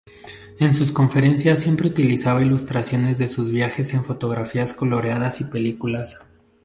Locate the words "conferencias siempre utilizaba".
0.91-2.41